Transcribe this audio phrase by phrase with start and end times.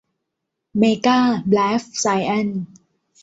[0.77, 1.19] เมก้า
[1.53, 2.63] ไลฟ์ไซแอ็นซ์